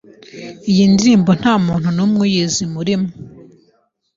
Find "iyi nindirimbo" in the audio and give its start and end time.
0.69-1.31